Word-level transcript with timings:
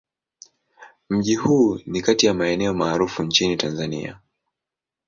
Mji 1.09 1.35
huu 1.35 1.79
ni 1.85 2.01
kati 2.01 2.25
ya 2.25 2.33
maeneo 2.33 2.73
maarufu 2.73 3.23
nchini 3.23 3.57
Tanzania. 3.57 4.19